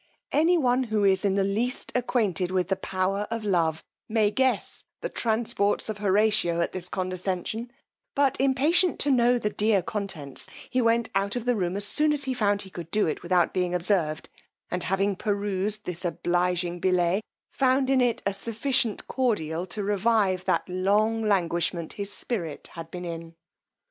Any 0.31 0.57
one 0.57 0.85
who 0.85 1.03
is 1.03 1.23
in 1.23 1.35
the 1.35 1.43
least 1.43 1.91
acquainted 1.93 2.49
with 2.49 2.69
the 2.69 2.75
power 2.75 3.27
of 3.29 3.43
love, 3.43 3.83
may 4.09 4.31
guess 4.31 4.83
the 5.01 5.09
transports 5.09 5.89
of 5.89 5.99
Horatio 5.99 6.59
at 6.59 6.71
this 6.71 6.89
condescension; 6.89 7.71
but, 8.15 8.35
impatient 8.41 8.97
to 9.01 9.11
know 9.11 9.37
the 9.37 9.51
dear 9.51 9.83
contents, 9.83 10.49
he 10.67 10.81
went 10.81 11.11
out 11.13 11.35
of 11.35 11.45
the 11.45 11.55
room 11.55 11.77
as 11.77 11.85
soon 11.85 12.13
as 12.13 12.23
he 12.23 12.33
found 12.33 12.63
he 12.63 12.71
could 12.71 12.89
do 12.89 13.05
it 13.05 13.21
without 13.21 13.53
being 13.53 13.75
observed, 13.75 14.27
and 14.71 14.81
having 14.81 15.15
perused 15.15 15.85
this 15.85 16.03
obliging 16.03 16.79
billet, 16.79 17.21
found 17.51 17.87
in 17.87 18.01
it 18.01 18.23
a 18.25 18.33
sufficient 18.33 19.07
cordial 19.07 19.67
to 19.67 19.83
revive 19.83 20.45
that 20.45 20.67
long 20.67 21.21
languishment 21.23 21.93
his 21.93 22.11
spirit 22.11 22.69
had 22.73 22.89
been 22.89 23.05
in. 23.05 23.35